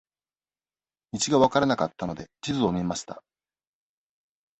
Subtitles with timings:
[1.13, 3.21] 道が分からなかったので、地図を見ました。